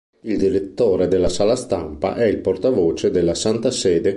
[0.23, 4.09] Il direttore della Sala stampa è il portavoce della Santa Sede.